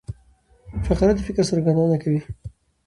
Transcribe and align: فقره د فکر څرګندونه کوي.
فقره 0.85 1.11
د 1.15 1.19
فکر 1.27 1.43
څرګندونه 1.49 1.95
کوي. 2.03 2.21